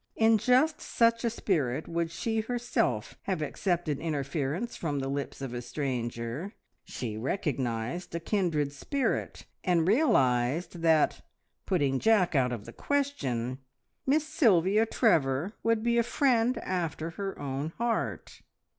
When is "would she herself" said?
1.87-3.19